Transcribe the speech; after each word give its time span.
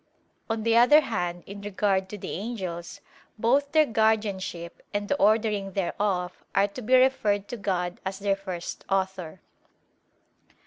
On 0.49 0.63
the 0.63 0.75
other 0.75 1.01
hand, 1.01 1.43
in 1.45 1.61
regard 1.61 2.09
to 2.09 2.17
the 2.17 2.31
angels, 2.31 3.01
both 3.37 3.71
their 3.71 3.85
guardianship 3.85 4.81
and 4.95 5.07
the 5.07 5.15
ordering 5.17 5.73
thereof 5.73 6.43
are 6.55 6.67
to 6.69 6.81
be 6.81 6.95
referred 6.95 7.47
to 7.49 7.55
God 7.57 7.99
as 8.03 8.17
their 8.17 8.35
first 8.35 8.83
author. 8.89 9.41